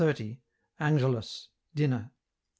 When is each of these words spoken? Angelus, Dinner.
Angelus, 0.79 1.49
Dinner. 1.75 2.09